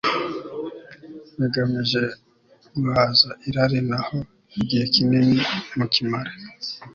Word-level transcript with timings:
bigamije 1.37 2.01
guhaza 2.73 3.29
irari 3.47 3.79
naho 3.89 4.17
igihe 4.61 4.83
kinini 4.93 5.39
mukimare 5.77 6.33